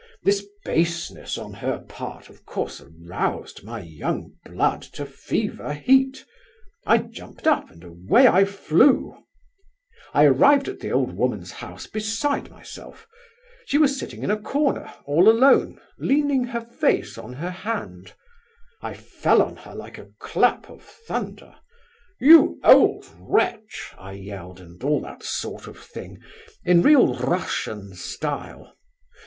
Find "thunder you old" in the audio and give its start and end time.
20.81-23.05